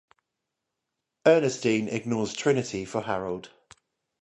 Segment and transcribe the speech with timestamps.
[1.27, 3.51] Earnestine ignores Trinity for Harold.